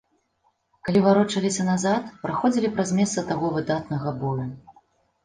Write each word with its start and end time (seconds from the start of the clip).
Калі 0.87 0.99
варочаліся 1.07 1.65
назад, 1.67 2.07
праходзілі 2.23 2.71
праз 2.79 2.89
месца 3.01 3.25
таго 3.29 3.53
выдатнага 3.59 4.15
бою. 4.25 4.49